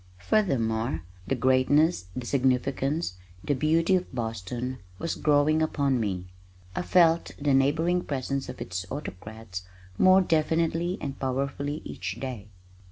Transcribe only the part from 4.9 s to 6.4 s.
was growing upon me.